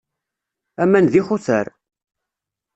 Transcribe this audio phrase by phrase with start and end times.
[0.83, 1.67] Aman d ixutar.